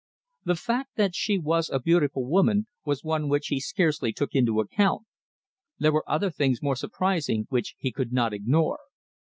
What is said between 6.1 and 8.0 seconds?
things more surprising which he